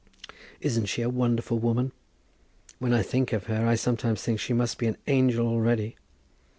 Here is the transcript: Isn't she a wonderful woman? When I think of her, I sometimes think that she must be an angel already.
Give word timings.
Isn't 0.61 0.87
she 0.87 1.03
a 1.03 1.09
wonderful 1.11 1.59
woman? 1.59 1.91
When 2.79 2.91
I 2.91 3.03
think 3.03 3.31
of 3.33 3.43
her, 3.43 3.67
I 3.67 3.75
sometimes 3.75 4.23
think 4.23 4.39
that 4.39 4.43
she 4.43 4.51
must 4.51 4.79
be 4.79 4.87
an 4.87 4.97
angel 5.05 5.45
already. 5.45 5.95